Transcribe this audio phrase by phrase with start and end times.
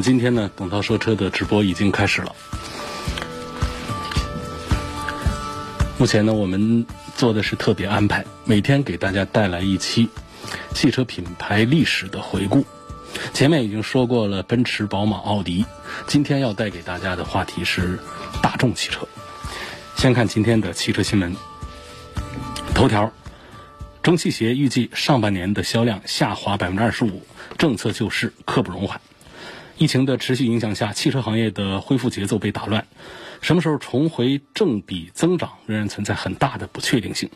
[0.00, 2.34] 今天呢，董涛说车的直播已经开始了。
[5.98, 10.08] 目前呢，我们做的是特别安排，每天给大家带来一期
[10.74, 12.64] 汽车品牌历史的回顾。
[13.32, 15.64] 前面已经说过了奔驰、宝马、奥迪，
[16.06, 17.98] 今天要带给大家的话题是
[18.42, 19.08] 大众汽车。
[19.96, 21.34] 先看今天的汽车新闻
[22.74, 23.12] 头条：
[24.02, 29.00] 中汽协预计上半年的销量下滑百分之二十五，政策救市刻不容缓。
[29.78, 32.84] 疫情的持续影响下，汽车行业的恢复节奏被打乱，
[33.40, 37.30] 什么时候重回正比增长仍然存在很大的不确定性。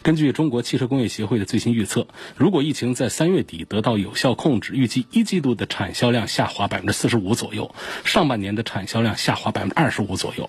[0.00, 7.74] 根据中国汽车工业协会的最新预测，如果疫情在三月底得到有效控制，预计一季度的产销量下滑百分之四十五左右，
[8.04, 10.48] 上半年的产销量下滑百分之二十五左右。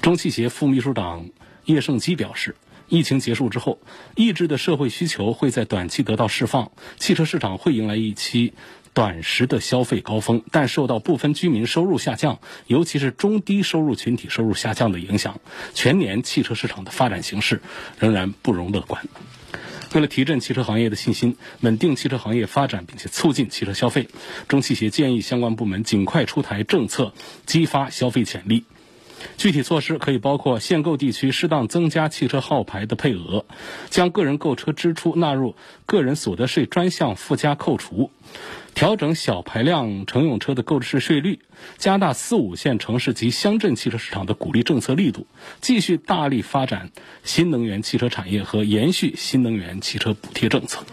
[0.00, 1.28] 中汽协副秘书长
[1.66, 2.56] 叶胜基表示。
[2.86, 3.78] 疫情结束之后，
[4.14, 8.52] 抑制的社会需求会在短期得到释放，汽车市场会迎来一期
[8.94, 15.40] 短时的消费高峰，但受到部分居民收入下降，尤其是中低收入群体收入下降的影响，
[15.74, 17.60] 全年汽车市场的发展形势
[17.98, 19.04] 仍然不容乐观。
[19.94, 24.08] 为了提振汽车行业的信心，稳定汽车行业发展，并且促进汽车消费，
[24.48, 27.12] 中汽协建议相关部门尽快出台政策，
[27.46, 28.64] 激发消费潜力。
[29.38, 33.46] 具体措施可以包括限购地区适当增加汽车号牌的配额，
[33.88, 35.54] 将个人购车支出纳入
[35.86, 38.10] 个人所得税专项附加扣除，
[38.74, 41.38] 调整小排量乘用车的购置税税率，
[41.78, 45.26] 加大四五线城市及乡镇汽车市场的鼓励政策力度，
[45.60, 46.90] 继续大力发展
[47.22, 50.84] 新能源汽车产业和延续新能源汽车补贴政策。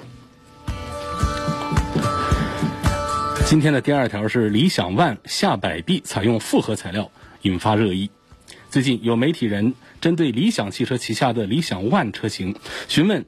[3.47, 7.11] 今天的第二条是理想 ONE 下摆臂采用复合材料，
[7.41, 8.09] 引发热议。
[8.69, 12.56] 最近有媒体人针对理想汽车旗下的理想 ONE 车型
[12.88, 13.25] 询问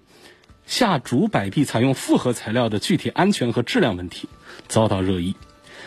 [0.66, 4.28] 下主摆臂采用复合材料的具体安全和质量问题，
[4.68, 5.36] 遭到热议。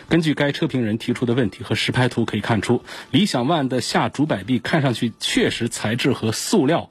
[0.09, 6.89] 根据该车评人提出的问题和实拍图可以看出，理想 ONE 的下主摆臂看上去确实材质和塑料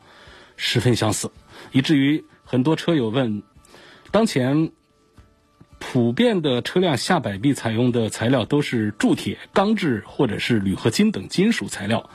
[0.56, 1.30] 十分相似，
[1.72, 3.42] 以至于很多车友问：
[4.10, 4.72] 当前
[5.78, 12.10] 普遍的车辆下摆臂采用的材料都是铸铁、钢制或者是铝合金等金属材料。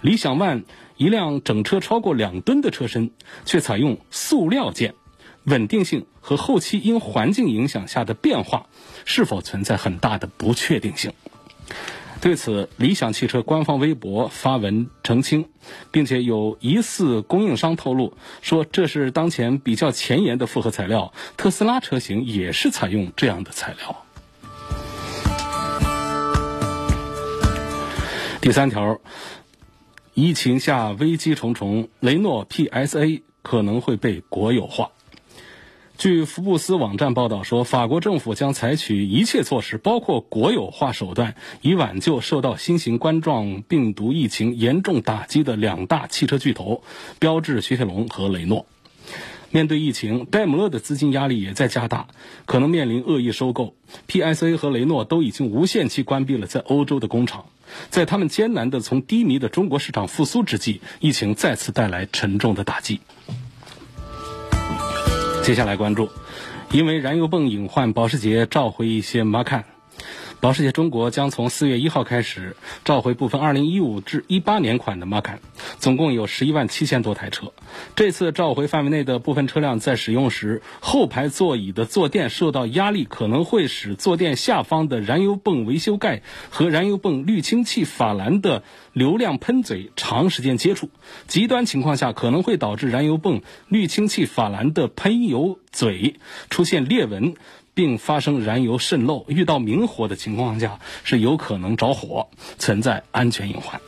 [0.00, 0.64] 理想 ONE
[0.96, 3.10] 一辆整车超过两吨的车身，
[3.44, 4.94] 却采用塑料件，
[5.44, 8.66] 稳定性和后期因环境影响下的变化，
[9.04, 11.12] 是否存在很大的不确定性？
[12.20, 15.46] 对此，理想汽车官方微博发文澄清，
[15.90, 24.04] 并且有疑似供应商透露说，这是当前比较前沿的复合材料，特斯拉车型也是采用这样的材料。
[28.40, 29.00] 第三条。
[30.12, 34.90] 疫情下危机重重，雷诺 PSA 可能会被国有化。
[36.00, 46.82] 据福布斯网站报道说，法国政府将采取一切措施，包括国有化手段，以挽救受到新型冠状病毒疫情严重打击的两大汽车巨头——
[47.20, 48.64] 标致雪铁龙和雷诺。
[49.50, 52.06] 面对疫情，戴姆勒的资金压力也在加大，
[52.46, 53.74] 可能面临恶意收购。
[54.08, 57.44] PSA 和雷诺都已经无限期关闭了在欧洲的工厂。
[57.90, 63.00] 在他们艰难的从低迷的中国市场复苏之际，疫情再次带来沉重的打击。
[65.50, 66.08] 接下来关注，
[66.70, 69.64] 因为燃油泵隐患，保时捷召回一些 Macan。
[70.40, 75.36] 保时捷中国将从四月一号开始召回部分二零一五至一八年款的 Macan，
[75.78, 77.52] 总共有十一万七千多台车。
[77.94, 88.62] 这次召回范围内的部分车辆在使用时，后排座椅的坐垫受到压力，可能会使坐垫下方的燃油泵维修盖和燃油泵滤清器法兰的
[88.94, 90.88] 流量喷嘴长时间接触。
[91.26, 96.16] 极端情况下，可能会导致燃油泵滤清器法兰的喷油嘴
[96.48, 97.34] 出现裂纹。
[97.74, 102.28] 并发生燃油渗漏，遇到明火的情况下是有可能着火，
[102.58, 103.80] 存在安全隐患。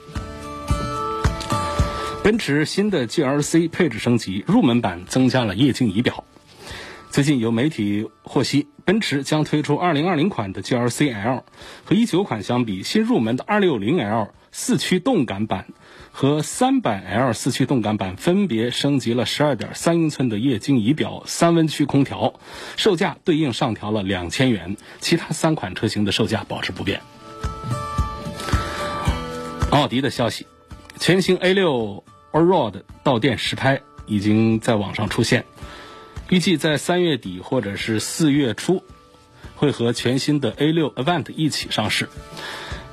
[2.23, 6.25] 奔驰新的 GLC 配置升级，入门版增加了液晶仪表。
[7.11, 11.44] 最近有媒体获悉，奔驰将推出2020款的 GLC L，
[11.84, 15.69] 和19款相比，新入门的260 L 四驱动感版
[16.13, 22.35] 和三百 L 四驱动感版分别升级了12.3英寸的液晶仪表、三温区空调，
[22.77, 27.01] 售价对应上调了两千元，其他三款车型的售价保持不变。
[29.71, 30.47] 奥迪的消息，
[30.99, 32.03] 全新 A6
[32.33, 35.47] Allroad 到店实拍已经在网上出现，
[36.29, 38.85] 预计在三月底或者是四月初
[39.57, 42.11] 会和全新的 A6 Avant 一起上市。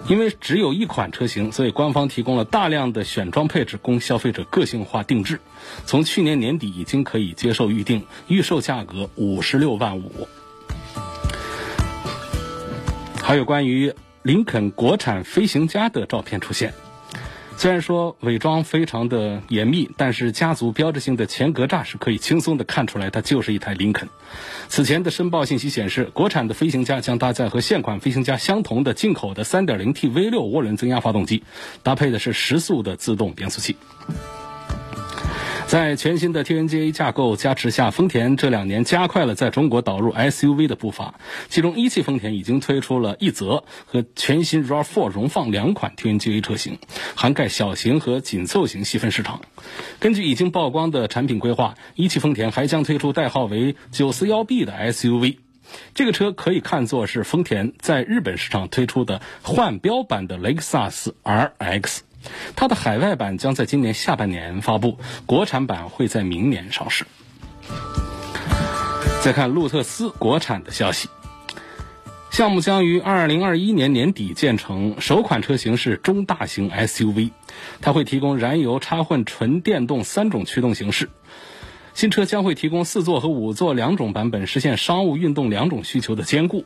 [0.07, 5.39] 因为只有一款车型，所以官方提供了大量的选装配置供消费者个性化定制。
[5.85, 10.27] 从去年年底已经可以接受预定，预售价格五十六万五。
[13.21, 13.93] 还有关于。
[14.21, 16.73] 林肯国产飞行家的照片出现，
[17.59, 24.07] 虽然说伪装非常的严密，但是家族标志性的前格栅是可以轻松的看出来，它就是一台林肯。
[24.69, 31.43] 此前的申报信息显示，国产的飞行家将搭载和现款飞行家相同的进口的 3.0T V6 涡轮增压发动机，
[31.83, 33.75] 搭配的是十速的自动变速器。
[35.69, 41.13] 在全新的 TNGA 架构加持下，丰田这两年加快了在中国导入 SUV 的步伐。
[41.47, 46.79] 其中，一汽丰田已经推出了奕泽和全新 RAV4 荣放两款 TNGA 车型，
[47.13, 49.41] 涵盖小型和紧凑型细分市场。
[49.99, 55.37] 根据已经曝光的产品规划，一汽丰田还将推出代号为 941B 的 SUV。
[55.93, 61.99] 这个车可以看作是丰田在日本市场推出的换标版的雷克萨斯 RX。
[62.55, 67.05] 它的海外版将在今年下半年发布，国产版会在明年上市。
[69.21, 71.09] 再看路特斯国产的消息，
[72.31, 77.31] 项目将于二零二一年年底建成，首款车型是中大型 SUV，
[77.81, 81.09] 它会提供燃油、插混、纯电动三种驱动形式。
[81.93, 86.63] 新车将会提供四座和五座两种版本，实现商务、运动两种需求的兼顾。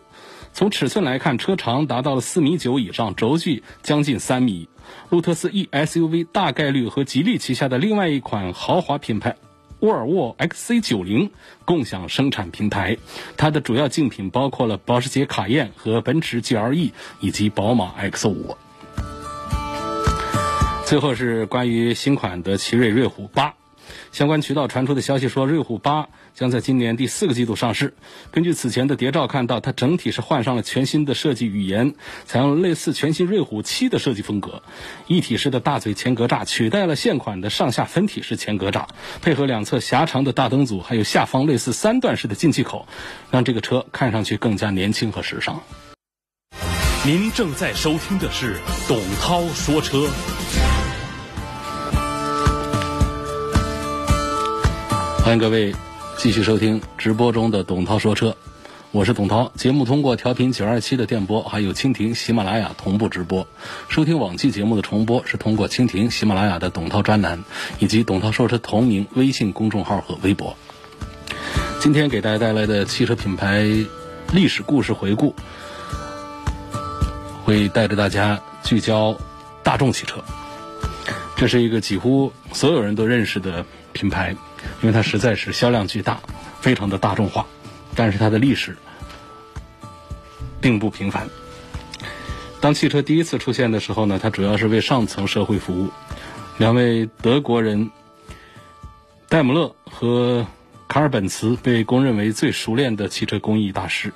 [0.53, 4.69] 从尺寸来看，车长达到了四米九以上，轴距将近三米。
[5.09, 9.35] 路特斯 E SUV 大概率和吉利旗下的另外一款豪华品牌
[9.79, 11.31] 沃尔沃 XC90
[11.65, 12.97] 共享生产平台。
[13.35, 18.55] 它的主要竞品包括了保时捷卡宴和奔驰 GLE 以及宝马 X5。
[20.85, 23.55] 最后是关于新款的奇瑞瑞虎八。
[24.11, 27.93] 相关渠道传出的消息说，瑞虎八将在今年第四个季度上市。
[28.31, 31.95] 根据此前的谍照看到，它整体是换上了全新的设计语言，
[32.25, 34.61] 采用了类似全新瑞虎七的设计风格。
[35.07, 38.85] 一体式的大嘴前格栅取代了现款的上下分体式前格栅，
[39.21, 42.87] 配合两侧狭长的大灯组，还有下方类似三段式的进气口，
[43.31, 45.61] 让这个车看上去更加年轻和时尚。
[47.05, 50.07] 您正在收听的是董涛说车。
[55.23, 55.73] 欢迎各位
[56.17, 58.35] 继续收听直播中的董涛说车，
[58.91, 59.49] 我是董涛。
[59.55, 63.47] 节目通过调频九二七的电波，还有蜻蜓、喜马拉雅同步直播。
[63.87, 67.41] 收听往期节目的重播是通过蜻蜓、喜马拉雅的董涛专栏，
[67.79, 70.57] 以及董涛说车同名微信公众号和微博。
[71.79, 73.63] 今天给大家带来的汽车品牌
[74.33, 75.33] 历史故事回顾，
[77.45, 79.17] 会带着大家聚焦
[79.63, 80.21] 大众汽车。
[81.37, 84.35] 这是一个几乎所有人都认识的品牌。
[84.83, 86.19] 因为它实在是销量巨大，
[86.59, 87.47] 非常的大众化，
[87.95, 88.77] 但是它的历史
[90.59, 91.29] 并不平凡。
[92.59, 95.89] 当汽车第一次出现的时候呢，它主要是为上层社会服务。
[96.57, 97.91] 两位德国人
[99.29, 100.45] 戴姆勒和
[100.93, 104.13] 卡尔本茨被公认为最熟练的汽车工艺大师。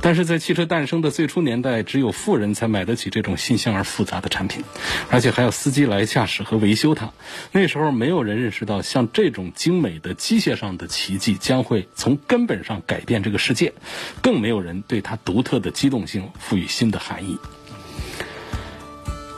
[0.00, 4.64] 但是在汽车诞生的最初年代，只有富人才买得起这种新鲜而复杂的产品，
[5.10, 7.10] 而且还要司机来驾驶和维修它。
[7.52, 13.74] 那时候没有人认识到，像这种精美的机械上的奇迹将会从根本上改变这个世界，
[14.22, 17.36] 更没有人对它独特的机动性赋予新的含义。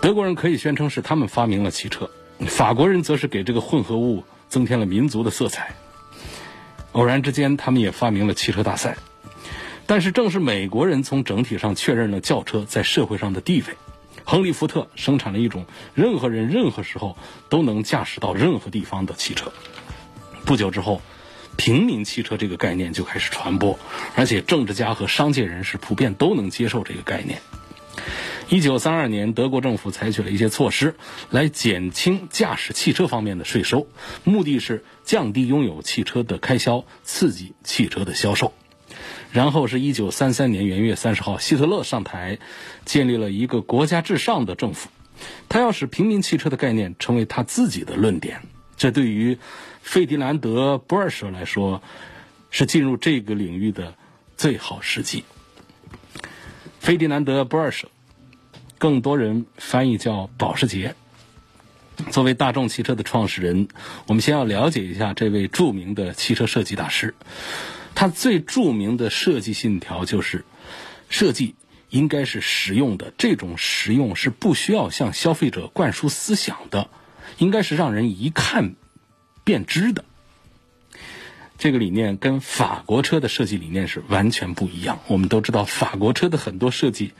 [0.00, 2.08] 德国人可以宣称是他们发明了汽车，
[2.46, 5.74] 法国人则是给这个混合物增添了民族的色彩。
[6.92, 8.96] 偶然之间，他们也发明了汽车大赛。
[9.86, 13.76] 但是，正是美国人从整体上确认了轿车在社会上的地位。
[14.24, 17.16] 亨利·福特生产了一种任何人、任何时候
[17.48, 19.52] 都能驾驶到任何地方的汽车。
[20.44, 21.02] 不久之后，
[21.56, 23.78] 平民汽车这个概念就开始传播，
[24.14, 27.40] 而且政治家和商界人士普遍都能接受这个概念。
[28.50, 30.96] 一九三二年，德国政府采取了一些措施
[31.30, 33.86] 来减轻驾驶汽车方面的税收，
[34.24, 38.52] 目的是降低拥有汽车的开销，刺激汽车的销售。
[39.30, 42.40] 然后是一九三三年元月三十号，希特勒上台，
[42.84, 44.88] 建立了一个国家至上的政府，
[45.48, 48.42] 他要使平民汽车的概念成为他自己的论点。
[48.76, 49.38] 这对于
[49.80, 51.82] 费迪南德·波尔舍来说，
[52.50, 53.94] 是进入这个领域的
[54.36, 55.22] 最好时机。
[56.80, 57.88] 费迪南德·波尔舍
[58.80, 60.94] 更多人翻译叫保时捷。
[62.10, 63.68] 作为大众汽车的创始人，
[64.06, 67.14] 我们先要了解一下这位著名的汽车设计大师。
[67.94, 70.46] 他最著名的设计信条就是：
[71.10, 71.56] 设计
[71.90, 76.88] 应该是实用的，这种实用是不需要向消费者灌输思想的，
[77.36, 78.76] 应该是让人一看
[79.44, 80.06] 便知的。
[81.58, 85.00] 这个理念跟法国车的设计理念是完全不一样。
[85.06, 87.12] 我们都知道，法国车的很多设计，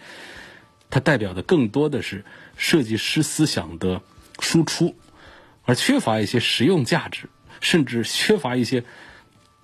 [0.91, 2.25] 它代表的更多的是
[2.57, 4.03] 设计师思想的
[4.41, 4.97] 输出，
[5.65, 7.29] 而缺乏一些实用价值，
[7.61, 8.85] 甚至缺乏一些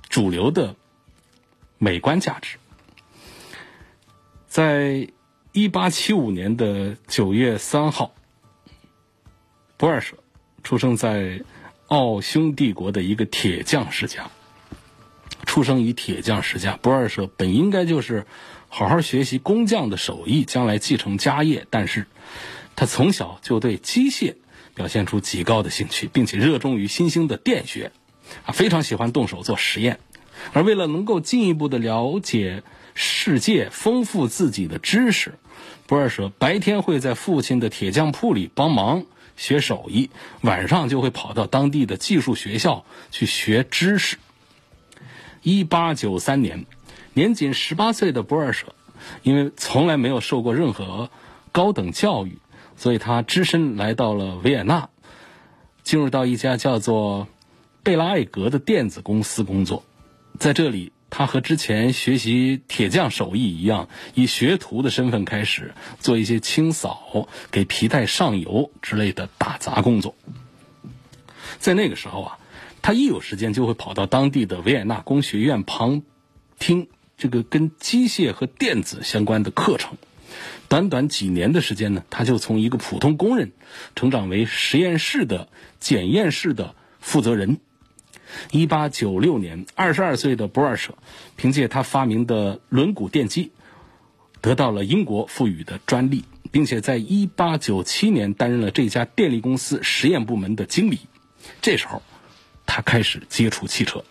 [0.08, 0.76] 主流的
[1.78, 2.58] 美观价值。
[4.46, 5.08] 在
[5.52, 8.14] 一八七五年的九月三号，
[9.76, 10.16] 博尔舍
[10.62, 11.42] 出生在
[11.88, 14.30] 奥匈帝国的一个铁匠世家。
[15.44, 18.26] 出生于铁匠世家，博尔舍本应该就是
[18.78, 21.66] 好好学习工匠的手艺，将来继承家业。
[21.70, 22.06] 但是，
[22.74, 24.34] 他从小就对机械
[24.74, 27.90] 表现出极高的兴趣，并且热衷于新兴的电学，
[28.44, 29.98] 啊，非常喜欢动手做实验。
[30.52, 35.38] 而为了能够进一步的了解世界，丰富自己的知识，
[35.86, 39.06] 博尔舍白天会在父亲的铁匠铺里帮忙
[39.38, 40.10] 学手艺，
[40.42, 44.18] 晚上就会跑到当地的技术学校去学知识。
[45.40, 46.66] 一八九三年，
[47.16, 48.74] 年仅十八岁的博尔舍，
[49.22, 51.08] 因为从来没有受过任何
[51.50, 52.36] 高等教育，
[52.76, 54.90] 所以他只身来到了维也纳，
[55.82, 57.26] 进入到一家叫做
[57.82, 59.82] 贝拉艾格的电子公司工作。
[60.38, 70.14] 在这里，他和之前学习铁匠手艺一样，以学徒的身份开始做一些清扫、给皮带上油之类的打杂工作。
[71.58, 72.38] 在那个时候啊。
[72.82, 76.02] 他一有时间就会跑到当地的维也纳工学院旁
[76.56, 79.96] 听这个跟机械和电子相关的课程。
[80.68, 83.52] 短短几年的时间呢，他就从一个普通工人
[83.94, 87.58] 成长为实验室的检验室的负责人。
[88.50, 90.94] 一八九六年，二十二岁的博尔舍
[91.36, 93.52] 凭借他发明的轮毂电机
[94.40, 101.00] 得到了英国赋予的专利，并且在一八九七年担任了这家电力公司实验部门的经理。
[101.60, 102.02] 这时候。
[102.68, 104.04] 他开始接触汽车。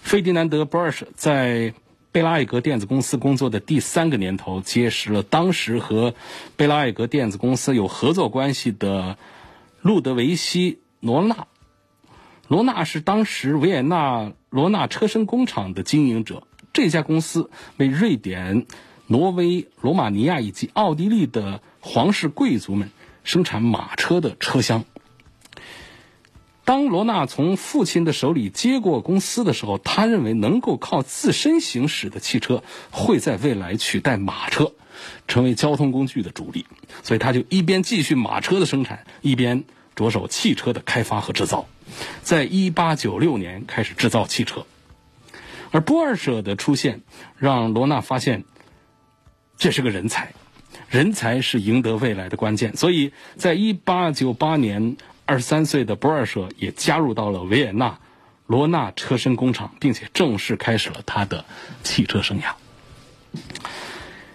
[0.00, 1.74] 费迪南德·博尔舍在
[2.14, 6.14] 贝拉艾格电子公司工作的第三个年头，结识了当时和
[6.54, 9.18] 贝拉艾格电子公司有合作关系的
[9.82, 11.48] 路德维希·罗纳。
[12.46, 18.66] 罗纳是当时维也纳罗纳车身工厂的经营者，这家公司为瑞典、
[19.08, 22.92] 挪威、罗马尼亚以及奥地利的皇室贵族们
[23.24, 24.84] 生产马车的车厢。
[26.64, 34.72] 当罗纳从父亲的手里接过公司的时候，他认为能够靠自身行驶的汽车会在未来取代马车，
[35.28, 36.64] 成为交通工具的主力。
[37.02, 41.68] 所以他就一边继续马车的生产，一边着手汽车的开发和制造。
[42.22, 44.64] 在一八九六年开始制造汽车，
[45.70, 47.02] 而波尔舍的出现
[47.36, 48.44] 让罗纳发现
[49.58, 50.32] 这是个人才，
[50.88, 52.74] 人才是赢得未来的关键。
[52.74, 54.96] 所以在一八九八年。
[55.26, 57.98] 二十三岁的博尔舍也加入到了维也纳
[58.46, 61.46] 罗纳车身工厂，并且正式开始了他的
[61.82, 62.52] 汽车生涯。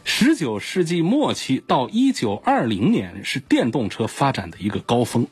[0.03, 5.27] 十九世纪末期到一九二零年是电动车发展的一个高峰，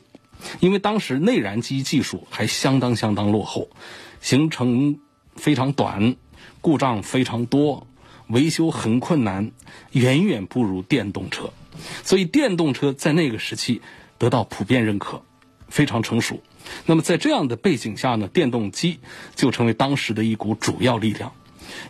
[0.60, 3.68] 因为当时内燃机技术还相当相当落后，
[4.20, 5.00] 行程
[5.34, 6.14] 非常短，
[6.60, 7.88] 故障非常多，
[8.28, 9.50] 维修很困难，
[9.90, 11.52] 远远不如电动车，
[12.04, 13.82] 所以电动车在那个时期
[14.18, 15.22] 得到普遍认可。
[15.68, 16.42] 非常成熟，
[16.86, 18.98] 那么在这样的背景下呢，电动机
[19.34, 21.32] 就成为当时的一股主要力量。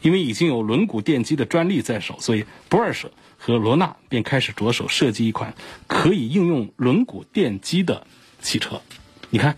[0.02, 5.54] 因为已经有轮毂电机的专利在手，所以博尔舍和罗纳便开始着手设计一款
[5.86, 8.04] 可以应用轮毂电机的
[8.40, 8.82] 汽车。
[9.30, 9.56] 你看，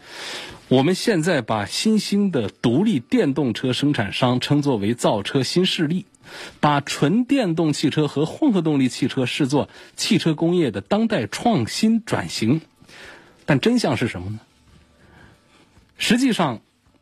[0.68, 6.04] 我们现在把新兴的独立电动车生产商称作为造车新势力，
[6.60, 12.60] 把纯电动汽车和混合动力汽车视作汽车工业的当代创新转型。
[13.50, 14.38] 但真相是什么呢？
[15.98, 16.60] 实际上，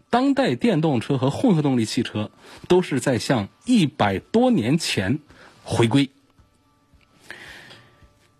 [0.09, 2.31] 当代电动车和混合动力汽车
[2.69, 5.19] 都是在向一百多年前
[5.63, 6.09] 回归。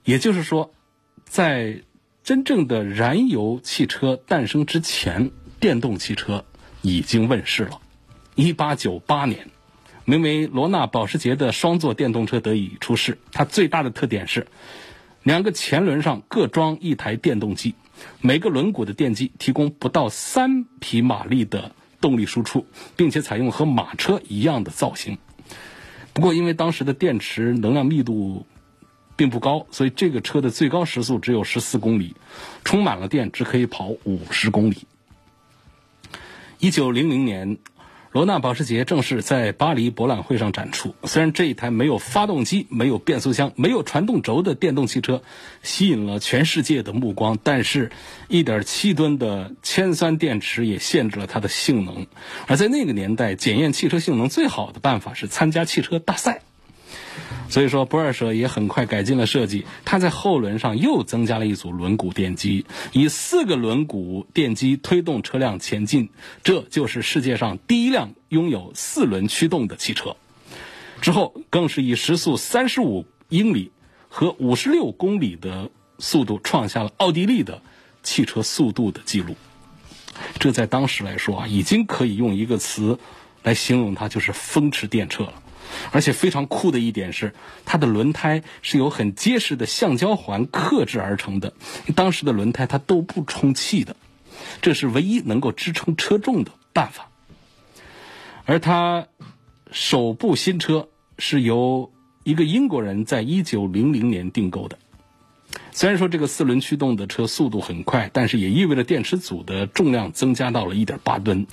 [0.05, 0.73] 也就是说，
[1.27, 1.83] 在
[2.25, 6.47] 真正的燃油汽车诞生之前，电动汽车
[6.81, 7.79] 已经问世了。
[8.35, 9.51] 一八九八年，
[10.07, 13.19] 名为罗纳保时捷的双座电动车得以出世。
[13.33, 14.47] 它最大的特点是，
[15.25, 17.75] 两个前轮上各装一台电动机。
[18.21, 25.19] 每个轮毂的电机提供不到三匹马力的动力输出，并且采用和马车一样的造型。
[26.13, 28.47] 不过，因为当时的电池能量密度
[29.17, 32.15] 并不高，所以这个车的最高时速只有十四公里，
[32.65, 34.87] 充满了电只可以跑五十公里。
[36.59, 37.59] 一九零零年。
[38.13, 40.95] 罗纳保时捷正式在巴黎博览会上展出。
[41.05, 45.23] 虽然这一台没有发动机、没有变速箱、没有传动轴的电动汽车
[45.63, 47.91] 吸引了全世界的目光，但是
[48.31, 52.07] 1.7吨的铅酸电池也限制了它的性能。
[52.47, 56.43] 而在那个年代，检验汽车性能最好的办法是参加汽车大赛。
[57.49, 59.65] 所以说，博尔舍也很快改进了设计。
[59.85, 66.11] 它在后轮上又增加了一组轮毂电机，以四个轮毂电机推动车辆前进。
[66.43, 70.17] 这就是世界上第一辆拥有四轮驱动的汽车。
[71.01, 73.71] 之后，更是以时速三十五英里
[74.09, 77.63] 和五十六公里的速度创下了奥地利的
[78.03, 79.37] 汽车速度的记录。
[80.39, 82.99] 这在当时来说啊，已经可以用一个词
[83.43, 85.35] 来形容它，就是风驰电掣了。
[85.93, 87.35] 而且非常酷的一点是，
[87.65, 91.53] 它的轮胎是由很结实的橡胶环刻制而成的。
[91.95, 93.97] 当时的轮胎它都不充气的，
[94.63, 97.09] 这是唯一能够支撑车重的办法。
[98.45, 99.07] 而它
[99.71, 101.93] 首部新车是由
[102.25, 104.79] 一个英国人在一九零零年订购的。
[105.73, 111.47] 虽然说这个四轮驱动的车速度很快，但是也意味着电池组的重量增加到了一点八吨，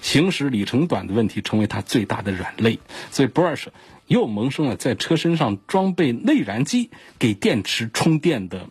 [0.00, 2.78] 行驶里程短的问题成为它最大的软肋。
[3.10, 3.72] 所以 b r u s h
[4.06, 8.68] 又萌生了在车身上装备内燃机给电池充电的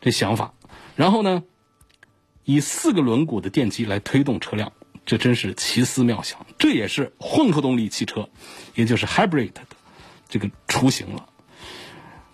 [0.00, 0.54] 这想法。
[0.96, 1.44] 然后呢，
[2.44, 4.72] 以四个轮毂的电机来推动车辆，
[5.06, 6.46] 这真是奇思妙想。
[6.58, 8.28] 这也是混合动力汽车，
[8.74, 9.62] 也就是 hybrid 的
[10.28, 11.28] 这个雏形了。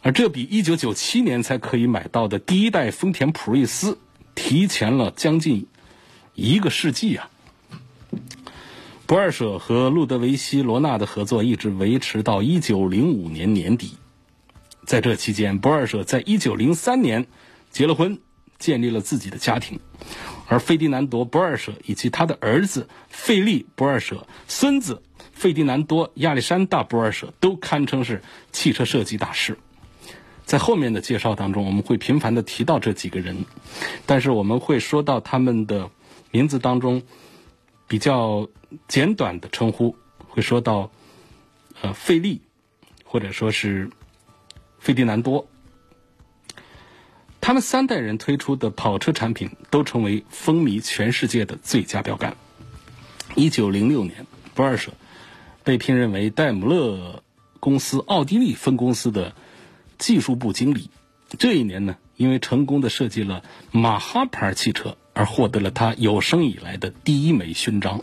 [0.06, 3.98] 而这比一九九七年才可以买到的第一代丰田普锐斯
[4.36, 5.66] 提前了将近
[6.32, 7.28] 一个世纪啊！
[9.08, 13.98] 博尔舍和路德维希·罗纳的合作一直维持到一九零五年年底，
[14.84, 17.26] 在这期间，博尔舍在一九零三年
[17.72, 18.20] 结了婚，
[18.60, 19.80] 建立了自己的家庭，
[20.46, 29.58] 而费迪南多·博尔舍以及他的儿子费利·博尔舍、孙子费迪南多·亚历山大·博尔舍都堪称是汽车设计大师。
[30.46, 33.44] 在后面的介绍当中，我们会频繁的提到这几个人，
[34.06, 35.90] 但是我们会说到他们的
[36.30, 37.02] 名字当中
[37.88, 38.48] 比较
[38.86, 39.96] 简短的称呼，
[40.28, 40.92] 会说到
[41.82, 42.40] 呃费利，
[43.04, 43.90] 或者说是
[44.78, 45.48] 费迪南多。
[47.40, 52.36] 他们三代人推出的跑车产品都成为风靡全世界的最佳标杆。
[53.34, 54.92] 一九零六年，博尔舍
[55.64, 57.24] 被聘任为戴姆勒
[57.58, 59.34] 公司奥地利分公司的。
[59.98, 60.90] 技术部经理，
[61.38, 68.02] 这一年呢，因为成功的设计了马哈牌汽车，而获得了他有生以来的第一枚勋章。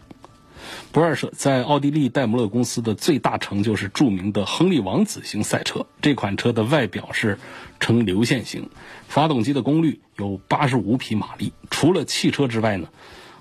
[0.91, 5.86] 博尔舍在奥地利戴姆勒公司的最大成就是著名的亨利王子型赛车。
[6.01, 7.38] 这款车的外表是
[7.79, 8.69] 呈流线型，
[9.08, 11.51] 发动机的功率有八十五匹马力。
[11.69, 12.88] 除了汽车之外呢，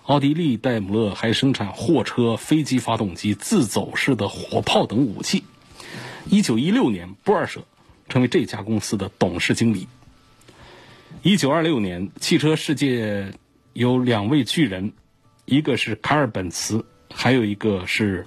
[0.05, 5.45] 奥地利戴姆勒还生产货车、飞机发动机、自走式的火炮等武器。
[6.29, 7.65] 一九一六年，博尔舍。
[8.09, 9.89] 成为这家公司的董事经理。
[11.23, 13.33] 一九二六年，汽车世界
[13.73, 14.93] 有两位巨人，
[15.45, 18.27] 一个是卡尔本茨，还有一个是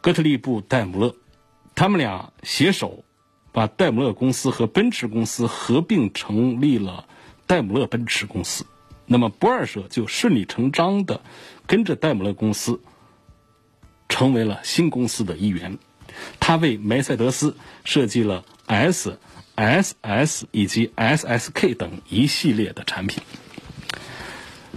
[0.00, 1.14] 哥特利布戴姆勒。
[1.74, 3.04] 他们俩携手
[3.50, 7.06] 把戴姆勒公司和奔驰公司合并，成立了
[7.46, 8.64] 戴姆勒奔驰公司。
[9.04, 11.20] 那么，不二舍就顺理成章的
[11.66, 12.80] 跟着戴姆勒公司，
[14.08, 15.78] 成为了新公司的一员。
[16.40, 19.18] 他为梅赛德斯设计了 S、
[19.56, 23.22] SS 以及 SSK 等一系列的产品。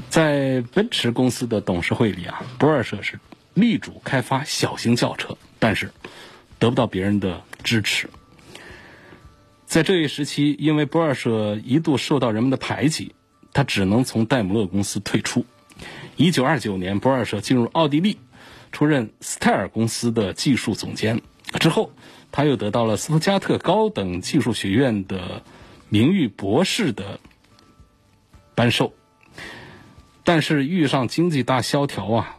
[0.10, 3.20] 在奔驰公司的董事会里啊，博尔舍是
[3.54, 5.92] 力主开发小型轿车，但是
[6.60, 8.10] 得不到别人的支持。
[9.66, 13.16] 在这一时期，因为博尔舍一度受到人们的排挤，
[13.54, 15.46] 他只能从戴姆勒公司退出。
[16.18, 18.18] 一九二九年，博尔舍进入奥地利。
[18.76, 21.22] 出任斯泰尔公司的技术总监
[21.62, 21.92] 之后，
[22.30, 25.42] 他又得到了斯图加特高等技术学院的
[25.88, 27.22] 名誉博士的
[28.54, 28.94] 颁授。
[30.26, 32.36] 但是遇上经济大萧条啊，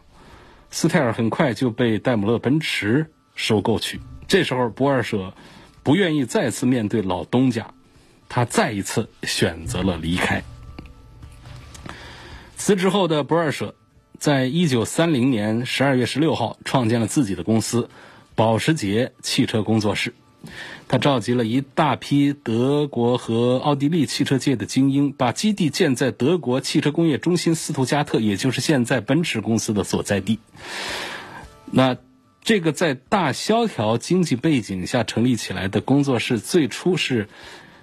[0.69, 3.99] 斯泰尔很快就被戴姆勒奔驰收购去。
[4.27, 5.33] 这时候，博尔舍
[5.81, 7.73] 不愿意再次面对老东家，
[8.29, 10.43] 他再一次选择了离开。
[12.55, 13.73] 辞职后的博尔舍。
[14.19, 17.89] 在一九三零年十二月十六号，创建了自己的公司——
[18.35, 20.13] 保时捷汽车工作室。
[20.87, 30.39] 他召集了一大批德国和奥地利汽车界的精英，把基地建在德国汽车工业中心斯图加特，也就是现在奔驰公司的所在地。
[31.65, 31.97] 那
[32.41, 37.27] 这个在大萧条经济背景下成立起来的工作室，最初是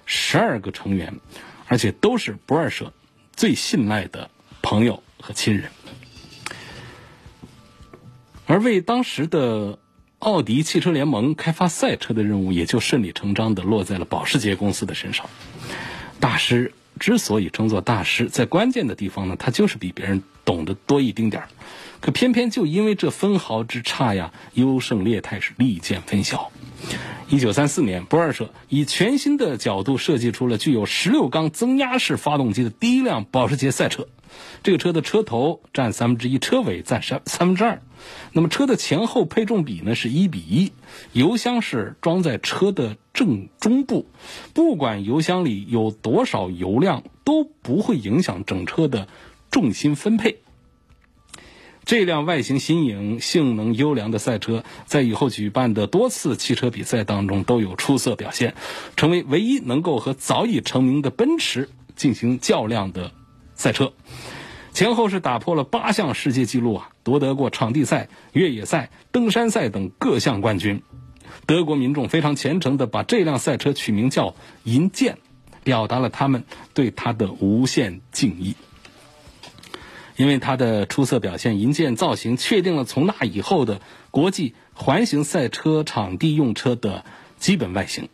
[0.05, 1.19] 十二个成员，
[1.67, 2.91] 而且都是不二社
[3.35, 4.31] 最信赖的
[4.63, 5.69] 朋友和亲人。
[8.47, 9.79] 而为当时的
[10.19, 15.25] 奥迪汽车联盟开发赛车的任务，也就顺理成章的落在了保时捷公司的身上。
[16.19, 21.49] 大师之所以称作大师，在关键的地方呢，他就是比别人懂得多一丁点儿。
[22.01, 26.51] 可偏偏就因为这分毫之差呀，优胜劣汰是利见分晓。
[27.29, 34.07] 一九三四年，博尔社以全新的角度设计出了具有十六缸增压式发动机的第一辆保时捷赛车。
[34.63, 37.81] 这个车的车头占三分之一，车尾占三三分之二。
[38.33, 40.71] 那么车的前后配重比呢是一比一，
[41.13, 44.07] 油箱是装在车的正中部，
[44.53, 49.07] 不管油箱里有多少油量，都不会影响整车的
[49.51, 50.37] 重心分配。
[51.85, 58.55] 这辆外形新颖、性能优良的赛车，在以后举办的多次汽车比赛当中都有出色表现，
[58.95, 63.11] 成为唯一能够和早已成名的奔驰进行较量的
[63.55, 63.93] 赛车。
[64.73, 70.83] 前后是打破了八项世界纪录啊，夺得过场地赛、越野赛、登山赛等各项冠军。
[71.45, 75.17] 德国民众非常虔诚地把这辆赛车取名叫“银剑”，
[75.63, 78.55] 表达了他们对它的无限敬意。
[80.17, 87.05] 因为它的出色表现，银剑造型确定了从那以后的国际环形赛车场地用车的
[87.37, 88.09] 基本外形。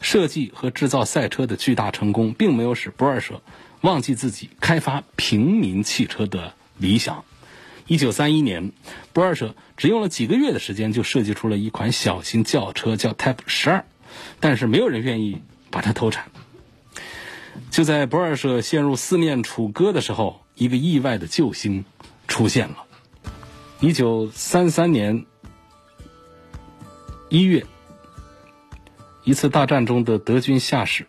[0.00, 3.42] 设计和制造赛车的巨大成功，并没有使不二舍
[3.80, 7.24] 忘记自己开发平民汽车的理想。
[7.86, 8.72] 一九三一年，
[9.12, 13.84] 不二社只用了几个月的时间，就设计出了一款小型轿车，叫 Type 十二，
[14.40, 16.30] 但是没有人愿意把它投产。
[17.70, 20.40] 就在不二社陷入四面楚歌的时候。
[20.58, 21.84] 一个意外的救星
[22.26, 22.78] 出现了。
[23.78, 25.24] 一九三三年
[27.28, 27.64] 一月，
[29.22, 31.06] 一次大战中的德军下士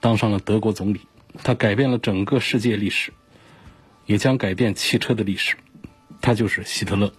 [0.00, 1.00] 当上了德国总理，
[1.42, 3.12] 他改变了整个世界历史，
[4.06, 5.56] 也将改变汽车的历史。
[6.20, 7.12] 他就是希特勒。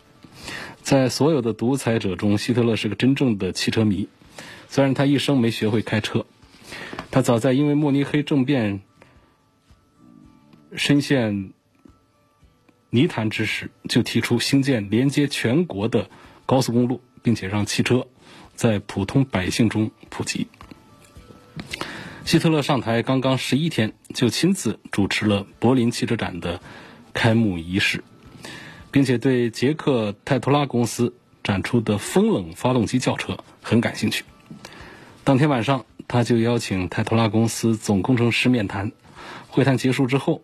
[0.82, 4.08] 在所有的独裁者中，希特勒是个真正的汽车迷。
[4.68, 6.26] 虽然他一生没学会开车，
[7.12, 8.82] 他早在因为慕尼黑政变。
[10.76, 11.52] 深陷
[12.92, 16.12] 泥潭之时，就提出兴建连接全国的
[16.46, 18.06] 高速公路，并且让汽车
[18.54, 20.46] 在普通百姓中普及。
[22.30, 26.62] 希特勒上台刚刚十一天，就亲自主持了柏林汽车展的
[27.12, 28.04] 开幕仪式，
[28.92, 34.26] 并且对捷克泰托拉公司展出的风冷发动机轿车很感兴趣。
[35.24, 38.92] 当天晚上，他就邀请泰托拉公司总工程师面谈。
[39.48, 40.44] 会谈结束之后。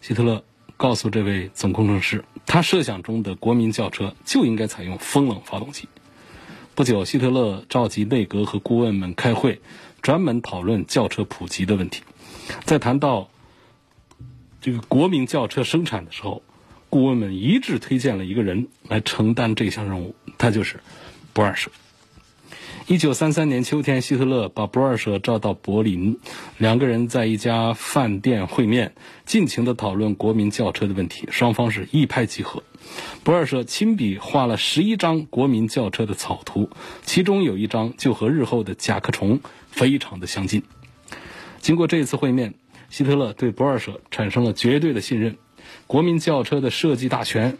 [0.00, 0.42] 希特勒
[0.78, 5.90] 告诉这位总工程师，他设想中的国民轿车就应该采用风冷发动机。
[6.74, 9.60] 不久，希特勒召集内阁和顾问们开会，
[10.02, 12.02] 专门讨论轿车普及的问题。
[12.64, 13.28] 在谈到
[14.60, 16.42] 这个国民轿车生产的时候，
[16.90, 20.80] 顾问们一致推荐了一个人来承担这项任务，他就是
[21.32, 21.70] 不二社。
[22.86, 26.18] 一九三三年秋天，希特勒把不二社召到柏林，
[26.56, 28.94] 两个人在一家饭店会面，
[29.26, 31.28] 尽情地讨论国民轿车的问题。
[31.30, 32.62] 双方是一拍即合，
[33.24, 36.70] 博尔舍亲笔画了十一张国民轿车的草图，
[37.02, 40.62] 其中有一张就和日后的甲壳虫非常的相近。
[41.60, 42.54] 经过这次会面，
[42.88, 45.36] 希特勒对博尔舍产生了绝对的信任，
[45.86, 47.58] 国民轿车的设计大权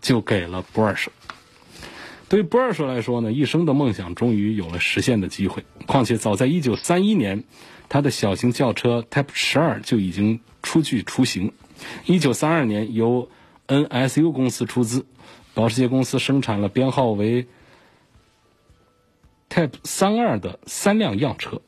[0.00, 1.10] 就给了博尔舍。
[2.28, 5.64] 对于博尔舍来说呢，一生的梦想终于有了实现的机会。
[5.86, 7.44] 况且早在1931年，
[7.88, 11.52] 他的小型轿车 Type 十二就已经初具雏形。
[12.06, 13.28] 1932年，由
[13.68, 15.06] NSU 公司出资，
[15.54, 17.46] 保时捷公司生产了编号为
[19.48, 21.62] Type 三二的三辆样车。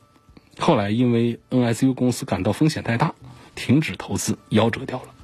[0.59, 3.15] 后来因为 NSU 公司感到风险太大，
[3.55, 5.15] 停止投资，夭折掉了。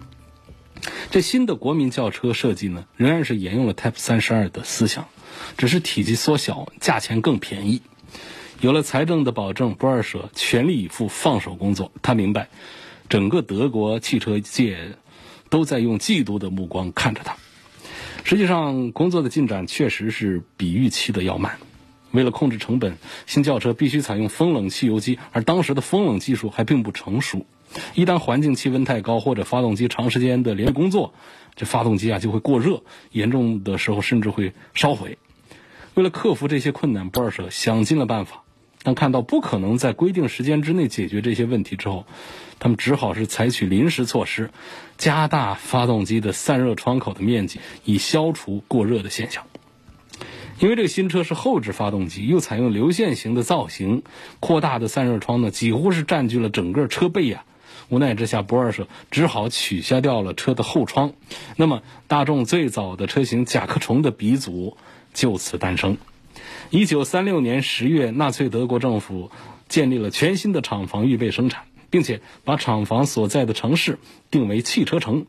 [1.10, 5.06] 这新的国民轿车设计呢，仍然是沿用了 Type 三十二的思想。
[5.56, 7.82] 只是体积缩小，价钱更便宜。
[8.60, 11.90] 有了财政的保证，不二舍全力以赴放手工作。
[12.00, 12.48] 他明白，
[13.08, 14.96] 整个德国汽车界
[15.52, 17.36] 都在用嫉妒的目光看着他。
[18.24, 21.58] 实际上，工作的进展确实是比预期的要慢。
[22.10, 27.44] 为了控制成本，新轿车必须采用风冷汽油机，而当时的风冷技术还并不成熟。
[27.94, 31.12] 一旦环境气温太高，或者发动机长时间的连续工作，
[31.54, 35.18] 这发动机啊就会过热，严重的时候甚至会烧毁。
[35.92, 38.42] 为了克服这些困难，不二舍想尽了办法，
[38.82, 42.06] 但看到不可能在规定时间之内解决这些问题之后，
[42.58, 44.50] 他们只好是采取临时措施，
[45.02, 49.44] 加大发动机的散热窗口的面积，以消除过热的现象。
[50.60, 54.04] 因为这个新车是后置发动机，又采用流线型的造型，
[54.38, 57.44] 扩大的散热窗呢，几乎是占据了整个车背呀。
[57.88, 61.14] 无奈之下，博尔舍只好取消掉了车的后窗。
[61.56, 64.76] 那么，大众最早的车型甲壳虫的鼻祖
[65.12, 65.96] 就此诞生。
[66.70, 69.32] 一九三六年十月，纳粹德国政府
[69.68, 73.98] 建立了全新的厂房，预备生产，并且把厂房所在的城市
[74.30, 75.26] 定为汽车城。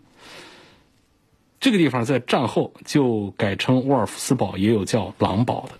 [1.60, 5.78] 这个地方在战后就改称沃尔夫斯堡，也有叫狼堡的，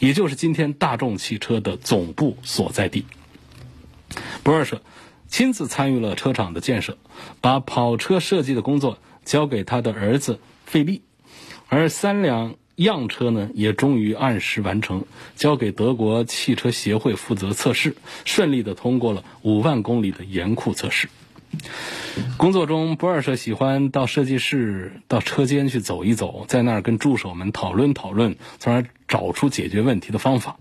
[0.00, 3.06] 也就是今天大众汽车的总部所在地。
[4.42, 4.82] 博尔舍
[5.28, 6.98] 亲自参与了车厂的建设，
[7.40, 11.02] 把跑车设计的工作交给他的儿子费利，
[11.68, 15.04] 而三辆样车呢也终于按时完成，
[15.36, 21.08] 交给德国汽车协会负责测试，顺利的通过了五万公里的严酷测试。
[22.36, 30.56] 工作中，博尔舍喜欢到设计室、到车间去走一走，在那儿跟助手们讨论讨论，从而找出解决问题的方法。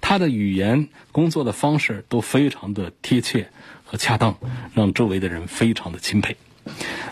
[0.00, 3.50] 他的语言、工作的方式都非常的贴切
[3.84, 4.36] 和恰当，
[4.74, 6.36] 让周围的人非常的钦佩。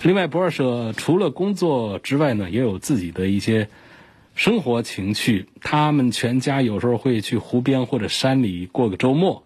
[0.03, 3.69] 另外，博尔舍除了工作之外呢，也有自己的一些
[4.35, 5.47] 生活情趣。
[5.61, 9.45] 他们全家有时候会去湖边或者山里过个周末。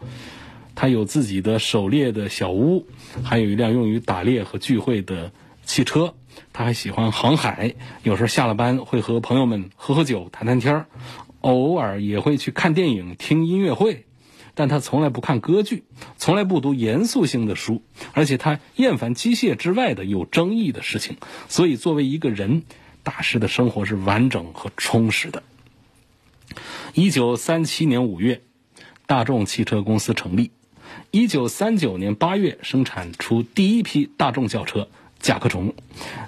[0.75, 2.87] 他有自己的狩猎的小屋，
[3.25, 5.33] 还有一辆用于打猎和聚会的
[5.65, 6.15] 汽车。
[6.53, 7.75] 他还喜欢航海，
[8.05, 10.87] 有时候下了班会和朋友们喝喝酒、谈谈天儿，
[11.41, 14.05] 偶尔也会去看电影、听音乐会。
[14.55, 15.85] 但他从来不看歌剧，
[16.17, 21.17] 从来不读严肃性的书，而且他厌烦机械之外的有争议的事情。
[21.49, 22.63] 所以，作为一个人，
[23.09, 25.43] 大师的生活是完整和充实的。
[26.93, 28.43] 一九三七年五月，
[29.07, 30.51] 大众汽车公司成立。
[31.11, 34.89] 一九三九年八月，生产出第一批大众轿车
[35.21, 35.73] 甲壳虫。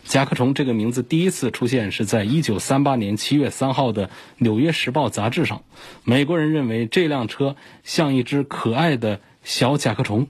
[0.06, 5.62] 甲壳虫这个名字第一次出现是在一九三八年七月三号的《纽约时报》杂志上。
[6.04, 10.28] 美国人认为这辆车像一只可爱的小甲壳虫。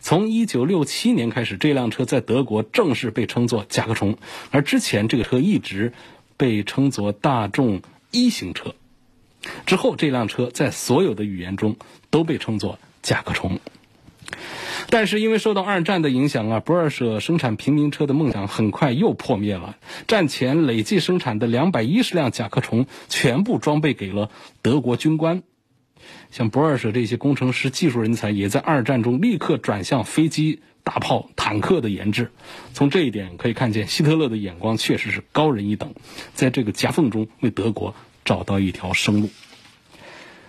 [0.00, 4.16] 从一九六七年开始，这辆车在德国正式被称作甲壳虫，
[4.50, 5.92] 而之前这个车一直
[6.36, 8.74] 被称作大众一型车。
[9.66, 11.76] 之后，这辆车在所有的语言中
[12.10, 12.78] 都被称作。
[13.00, 13.60] 甲壳虫，
[14.90, 19.76] 但是因为受到二战的影响啊，博尔舍生产平民车的梦想很快又破灭了。
[20.08, 24.30] 战前累计生产的两百一十辆甲壳虫全部装备给了
[24.60, 25.42] 德国军官。
[26.30, 32.30] 像博尔舍这些工程师、技术人才，也在二战中立刻转向飞机、大炮、坦克的研制。
[32.74, 35.94] 从这一点可以看见，希特勒的眼光确实是高人一等，
[36.34, 37.94] 在这个夹缝中为德国
[38.24, 39.30] 找到一条生路。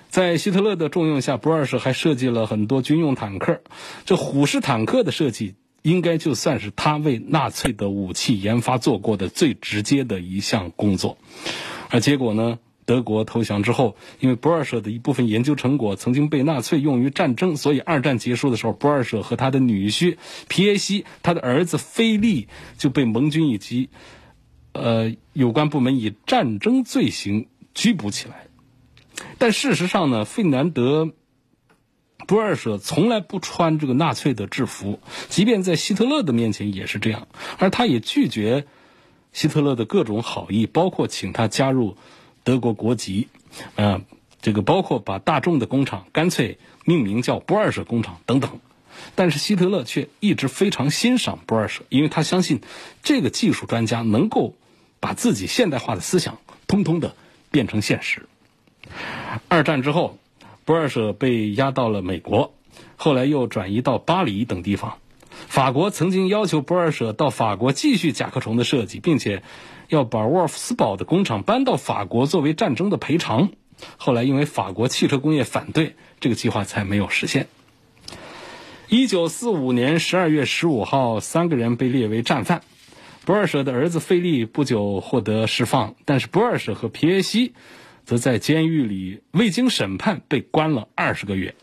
[0.10, 3.62] 在希特勒的重用下，博尔舍还设计了很多军用坦克。
[4.06, 11.18] 这虎式坦克的设计，应该就算是他为纳粹的武器研发做过的最直接的一项工作。
[11.90, 12.60] 而结果呢？
[12.90, 22.48] 德国投降之后，因为博尔舍的一部分研究成果曾经被纳粹用于战争，所以二战结束的时候，博尔舍和他的女婿皮耶西、他的儿子菲利
[22.80, 23.92] 就被盟军以及
[24.72, 28.48] 呃有关部门以战争罪行拘捕起来。
[29.38, 31.06] 但事实上呢，费南德·
[32.26, 37.28] 博尔舍从来不穿这个纳粹的制服，即便在希特勒的面前也是这样。
[37.60, 38.66] 而他也拒绝
[39.32, 41.98] 希特勒的各种好意，包括请他加入
[42.44, 43.28] 德国国籍，
[43.76, 44.02] 啊，
[44.42, 48.60] 这个包括把大众的工厂干脆命名叫不二舍工厂等等。
[49.16, 52.60] 但是希特勒却一直非常欣赏不二舍，因为他相信
[53.02, 54.56] 这个技术专家能够
[55.00, 57.16] 把自己现代化的思想通通的
[57.50, 58.28] 变成现实。
[59.48, 60.18] 二战之后，
[60.66, 62.54] 不二舍被押到了美国，
[62.98, 64.98] 后来又转移到巴黎等地方。
[65.30, 69.44] 法国曾经要求不二舍到法国继续甲壳虫的设计，并且
[69.90, 73.50] 要把沃尔夫斯堡的工厂搬到法国作为战争的赔偿。
[73.98, 77.48] 后来因为法国汽车工业反对，这个计划才没有实现。
[78.88, 82.62] 一九四五年十二月十五号，三个人被列为战犯。
[83.26, 87.54] 博尔舍的儿子费利不久获得释放，但是博尔舍和皮耶西。
[88.06, 91.54] 则在监狱里未经审判被关了二十个月。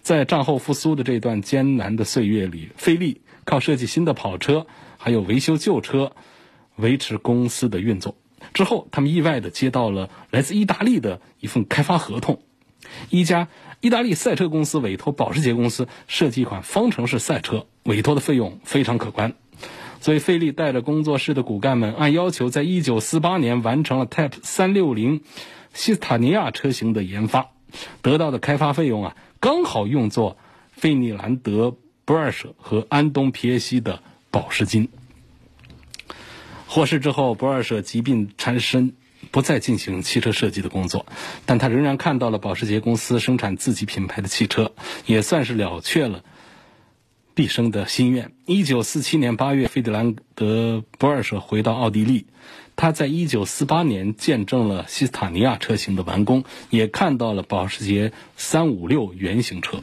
[0.00, 6.12] 在战后复苏的这段艰难的岁月里，费利靠设计新的跑车，还有维修旧车，
[6.76, 8.16] 维持公司的运作。
[8.54, 12.40] 之后，他们意外地接到了来自意大利的一份开发合同，
[13.10, 13.48] 一家
[13.80, 19.34] 意大利赛车公司委托保时捷公司设计一款方程式赛车，委托的费用非常可观。
[20.00, 25.22] 所以，费利带着工作室的骨干们，按要求，在一九四八年完成了 Type 三六零
[25.72, 27.48] 西斯塔尼亚车型的研发。
[28.02, 30.36] 得到的开发费用啊，刚好用作
[30.70, 31.68] 费尼兰德·
[32.04, 34.88] 博尔舍和安东·皮耶西的保释金。
[36.76, 38.92] 获释之后，博尔舍疾病缠身，
[39.30, 41.06] 不再进行汽车设计的工作，
[41.46, 44.72] 但他仍然看到了保时捷公司生产自己品牌的汽车，
[45.06, 46.22] 也算是了却了。
[47.32, 48.32] 毕生的心愿。
[48.44, 52.26] 一九四七年八月，费迪兰德·博尔舍回到奥地利，
[52.76, 59.82] 他在一九四八年见证了西斯塔尼亚车型的完工，也看到了保时捷三五六原型车。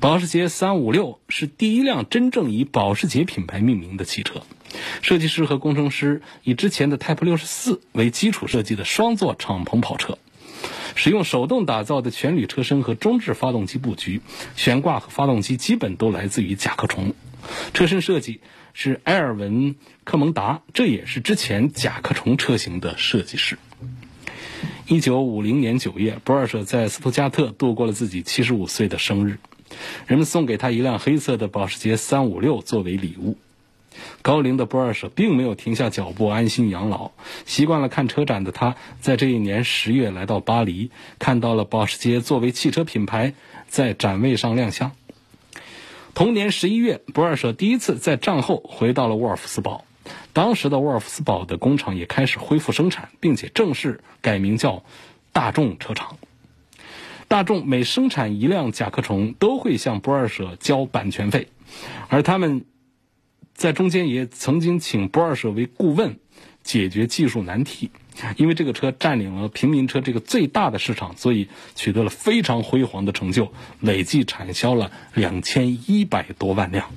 [0.00, 4.42] 保时捷三五六是第一辆真正以保时捷品牌命名的汽车，
[5.00, 10.18] 设计师和工程师以之前的 Type 六十四为基础设计的双座敞篷跑车。
[10.94, 14.20] 使用手动打造的全铝车身和中置发动机布局，
[14.56, 17.14] 悬挂和发动机基本都来自于甲壳虫。
[17.72, 18.40] 车身设计
[18.74, 19.74] 是埃尔文·
[20.04, 23.58] 科蒙达，这也是之前甲壳虫车型的设计师。
[24.86, 29.38] 一九五零年九月，博尔舍在斯图加特度过了自己七十五岁的生日，
[30.06, 33.38] 人们送给他一辆黑色的保时捷三五六作为礼物。
[34.22, 37.10] 高龄的博尔舍并没有停下脚步安心养老。
[37.44, 43.34] 习惯了看车展的他，在这一年十月来到巴黎，看到了保时捷作为汽车品牌
[43.68, 44.92] 在展位上亮相。
[46.14, 49.84] 同年十一月，博尔舍第一次在战后回到了沃尔夫斯堡。
[50.32, 54.84] 当时的沃尔夫斯堡的工厂也开始恢复生产，并且正式改名叫
[55.32, 56.18] 大众车厂。
[57.28, 61.48] 大众每生产一辆甲壳虫，都会向博尔舍交版权费，
[62.08, 62.64] 而他们。
[63.54, 66.18] 在中间也曾经请博尔舍为顾问，
[66.62, 67.90] 解决技术难题。
[68.36, 76.90] 因为这个车占领了平民车这个最大的市场，所以取得了非常辉煌的成就，累计产销了两千一百多万辆。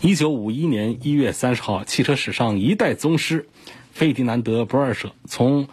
[0.00, 3.48] 一九五一年一月三十号，汽车史上一代宗师
[3.92, 5.68] 费迪南德·博尔舍从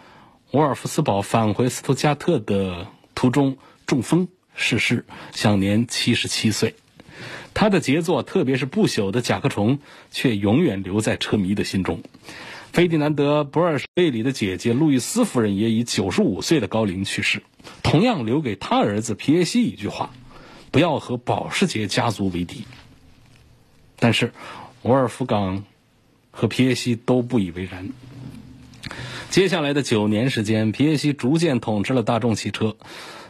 [0.52, 6.74] 沃尔夫斯堡返回斯图加特的途中中风逝世，享年七十七岁。
[7.58, 9.78] 他的杰作，特别是不朽的甲壳虫，
[10.10, 12.02] 却永远留在车迷的心中。
[12.70, 17.42] 费迪南德·博尔贝里的姐姐路易斯夫人也以九十五岁的高龄去世，
[17.82, 20.10] 同样留给他儿子皮耶西一句话
[20.70, 22.66] ：“不要和保时捷家族为敌。”
[23.98, 24.32] 但是，
[24.82, 25.64] 沃尔夫冈
[26.30, 27.88] 和皮耶西都不以为然。
[29.30, 32.76] 接下来的九年时间，皮耶西逐渐统治了大众汽车。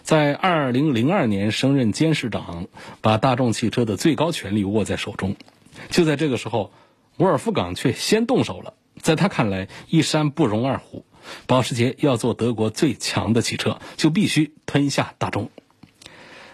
[0.07, 2.69] 在二零零二年升任监事长，
[3.01, 5.35] 把大众汽车的最高权力握在手中。
[5.91, 6.71] 就在这个时候，
[7.17, 8.75] 沃尔夫冈却先动手了。
[9.01, 11.05] 在他看来，一山不容二虎，
[11.49, 15.51] 保时捷要做德国最强的汽车，就必须吞下大众。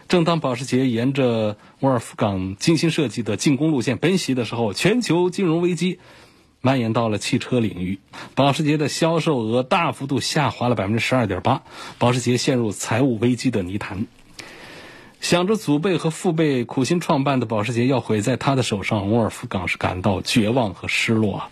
[0.09, 6.01] 正当保时捷沿着沃尔夫冈精心设计的进攻路线奔袭的时候，全球金融危机。
[6.63, 7.99] 蔓延到了汽车领域，
[8.35, 11.63] 保时捷的销售额大幅度下滑了百分之十二点八，
[11.99, 14.07] 保时捷陷入财务危机的泥潭。
[15.21, 21.49] 想着祖辈和父辈苦心创办的保时捷要毁在他的手上，沃尔夫冈是感到绝望和失落啊！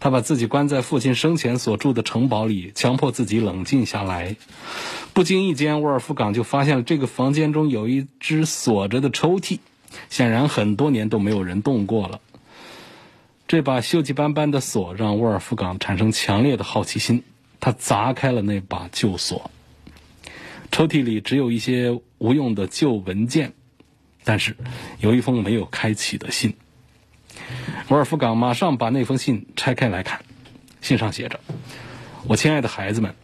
[0.00, 4.36] 他把自己关在父亲生前所住的城堡里，强迫自己冷静下来。
[5.12, 9.58] 不经意间，沃尔夫冈就发现了这个房间中有一只锁着的抽屉，
[10.08, 12.20] 显然很多年都没有人动过了。
[13.50, 17.24] 这把锈迹斑斑的锁让沃尔夫冈产生强烈的好奇心，
[17.58, 19.50] 他砸开了那把旧锁。
[20.70, 23.54] 抽屉里只有一些无用的旧文件，
[24.22, 24.56] 但是
[25.00, 26.54] 有一封没有开启的信。
[27.88, 30.20] 沃尔夫冈马上把那封信拆开来看，
[30.80, 31.40] 信上写着
[32.28, 33.16] ：“我亲爱的孩子们，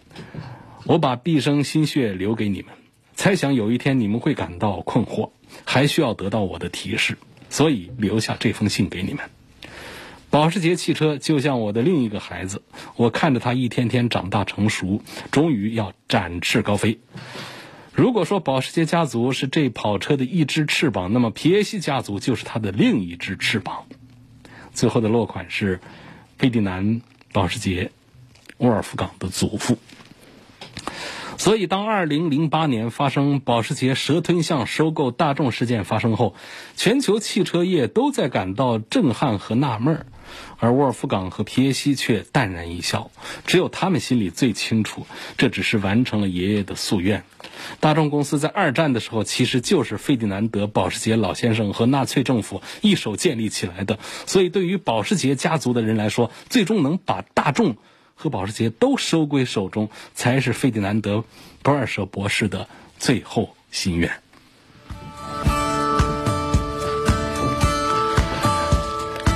[0.86, 2.74] 我把毕生心血留给你们，
[3.14, 5.30] 猜想有一天你们会感到困惑，
[5.64, 7.16] 还需要得到我的提示，
[7.48, 9.22] 所以留下这封信给你们。”
[10.30, 12.62] 保时捷汽车就像我的另一个孩子，
[12.96, 16.98] 我看着他一天天长大成熟，终于要展翅高飞。
[17.94, 23.86] 如果说保时捷家族是这跑车的一只翅膀，那么皮耶西家族就是它的另一只翅膀。
[24.74, 25.80] 最后的落款是
[26.36, 26.84] 费迪南·
[27.32, 27.90] 保时捷，
[28.58, 29.78] 沃尔夫冈的祖父。
[31.38, 36.34] 所以，当2008年发生保时捷蛇吞象收购大众事件发生后，
[36.76, 40.06] 全球汽车业都在感到震撼和纳闷儿。
[40.58, 43.10] 而沃尔夫冈和皮耶西却淡然一笑，
[43.46, 47.24] 只有他们心里最清楚，这只是完成了爷爷的夙愿。
[47.80, 53.98] 大众公司在二战的时候，其实就是费迪南德·保时捷老先生和纳粹政府一手建立起来的。
[54.26, 57.76] 所以，对于保时捷家族的人来说，最终能把大众
[58.14, 61.18] 和保时捷都收归手中，才是费迪南德·
[61.62, 62.68] 博尔舍博士的
[62.98, 64.25] 最后心愿。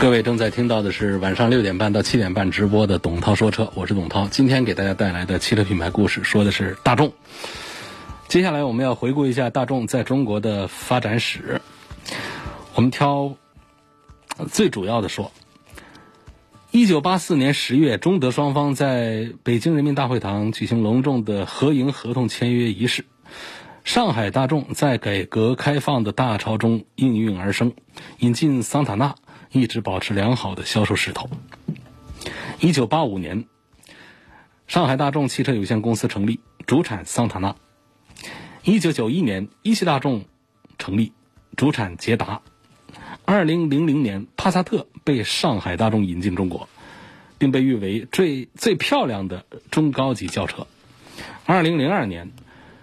[0.00, 4.26] 各位正在听到的是晚上六点半到七点半直播的董涛说车，我是董涛。
[4.28, 7.12] 今天给大家带来的汽车品牌故事，说的是大众。
[8.26, 11.60] 接下来我们要回顾一下大众在中国的发展史。
[12.74, 13.34] 我们挑
[14.50, 15.32] 最主要的说，
[16.70, 23.04] 一九八四年十月，中德双方在北京人民大会堂举行隆重的合营合同签约仪式。
[23.84, 27.74] 上海大众在改革开放的大潮中应运而生，
[28.18, 29.14] 引进桑塔纳。
[29.52, 31.28] 一直保持良好的销售势头。
[32.60, 33.46] 一九八五年，
[34.66, 37.56] 上海大众汽车有限公司成立，主产桑塔纳。
[38.62, 40.24] 一九九一年，一汽大众
[40.78, 41.12] 成立，
[41.56, 42.42] 主产捷达。
[43.24, 46.68] 二零零零年，帕萨特被上海大众引进中国，
[47.38, 50.66] 并被誉为最最漂亮的中高级轿车。
[51.46, 52.30] 二零零二年，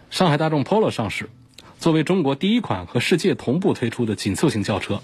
[0.10, 1.30] 上海大众 Polo 上市，
[1.80, 5.02] 作为中国第一款和世界同步推出的紧凑型轿车。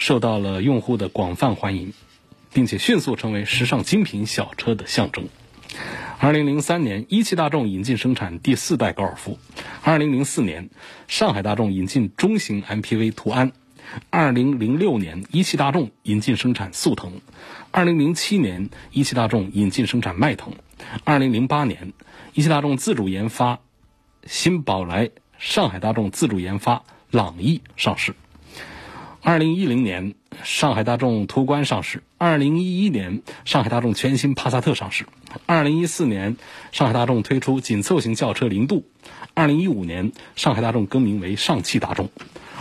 [0.00, 1.92] 受到了用户的广泛欢迎，
[2.54, 5.28] 并且迅速成为时尚精品小车的象征。
[6.18, 9.34] 二零零三年，一汽大众引进生产第四代高尔夫；
[9.82, 10.70] 二零零四年，
[11.06, 13.50] 上海大众引进中型 MPV 途安；
[14.08, 17.10] 二零零六年，一汽大众引进生产速腾；
[17.70, 20.52] 二零零七年，一汽大众引进生产迈腾；
[21.04, 21.92] 二零零八年，
[22.32, 23.60] 一汽大众自主研发
[24.24, 28.14] 新宝来，上海大众自主研发朗逸上市。
[29.22, 35.04] 二零一零年，上海大众途观上市；二零一一年，上海大众全新帕萨特上市；
[35.44, 36.36] 二零一四年，
[36.72, 38.82] 上海大众推出紧凑型轿车零度；
[39.34, 42.06] 二零一五年，上海大众更名为上汽大众；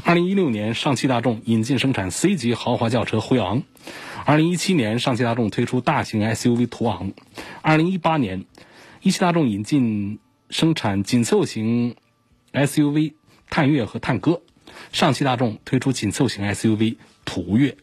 [0.03, 3.62] 二零一六年，上汽大众引进生产 C 级豪华轿车辉昂；
[4.26, 7.14] 二零一七年，上汽大众推出大型 SUV 途昂；
[7.62, 8.43] 二零一八年，
[9.01, 11.95] 一汽大众引进生产紧凑型
[12.51, 13.14] SUV
[13.49, 14.41] 探岳和探歌。
[14.91, 17.77] 上汽大众推出紧凑型 SUV 途岳。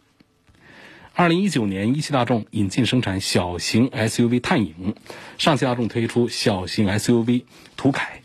[1.15, 4.95] 二零一九年，一汽大众引进生产小型 SUV 探影，
[5.39, 7.45] 上汽大众推出小型 SUV
[7.77, 8.21] 途凯。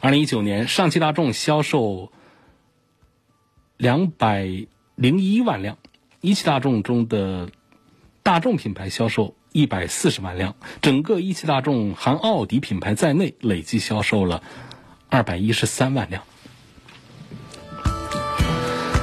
[0.00, 2.10] 二零一九年，上汽大众销售
[3.76, 5.78] 两百零一万辆，
[6.20, 7.50] 一汽大众中的
[8.24, 14.42] 大众品牌销售一百四十万辆，整个一汽大众含奥迪品牌在内，累计销售了
[15.08, 16.24] 二百一十三万辆。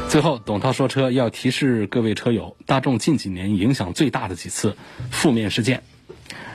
[0.10, 4.78] 最后，董涛说车要提示各位车友，大众近几年影响最大的几次
[5.12, 5.84] 负面事件。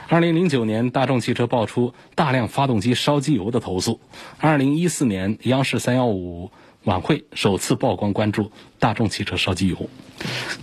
[0.09, 4.01] 二零零九年，大众汽车爆出大量发动机烧机油的投诉。
[4.39, 6.51] 二零一四年，央视三幺五
[6.83, 9.87] 晚会首次曝光关注大众汽车烧机油。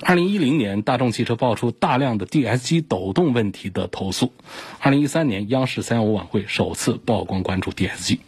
[0.03, 4.33] 二零一零年，大众汽车爆出大量的 DSG 抖动问题的投诉。
[4.81, 8.19] 二零一三年，央视三幺五晚会首次曝光关注 DSG。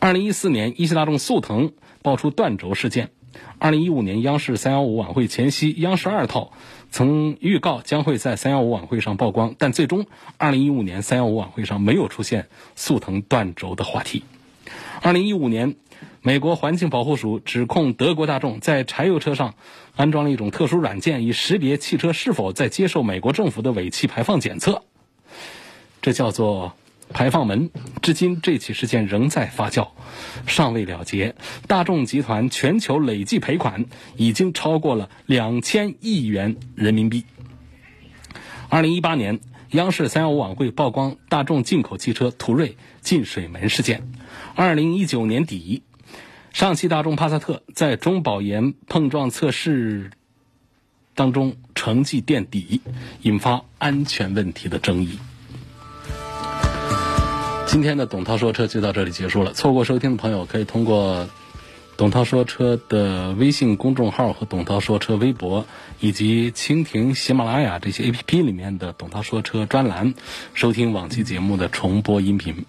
[0.00, 1.72] 二零一四年，一汽大众速腾
[2.02, 3.10] 爆出断轴事件。
[3.58, 6.52] 二零一五年央视三幺五晚会前夕，央视二套
[6.90, 10.06] 曾预告将会在三幺五晚会上曝光，但最终
[10.36, 14.24] 二零一五年三幺五晚会上没有出现速腾断轴的话题。
[15.00, 15.76] 二零一五年，
[16.22, 19.54] 美国环境保护署指控德国大众在柴油车上
[19.94, 24.82] 安装了一种特殊软件，以识别汽车是否在接受美国政府的尾气排放检测，
[26.02, 26.74] 这叫做。
[27.12, 27.70] 排放门，
[28.02, 29.88] 至今这起事件仍在发酵，
[30.46, 31.34] 尚未了结。
[31.66, 33.86] 大众集团全球累计赔款
[34.16, 37.24] 已经超过了两千亿元人民币。
[38.68, 39.40] 二零一八年，
[39.70, 44.08] 央视三幺五晚会曝光大众进口汽车途锐进水门事件。
[44.54, 45.82] 二零一九年底，
[46.52, 50.10] 上汽大众帕萨特在中保研碰撞测试
[51.14, 52.80] 当中成绩垫底，
[53.22, 55.18] 引发安全问题的争议。
[57.76, 59.52] 今天的董涛说车就到这里结束了。
[59.52, 61.28] 错过收听的朋友，可以通过
[61.98, 65.66] 董涛说车的微信公众号和董涛说车微博，
[66.00, 70.14] 以及蜻蜓、喜马拉雅这些 A P P 里面的董涛说车专栏，
[70.54, 72.64] 收听往期节目的重播音频。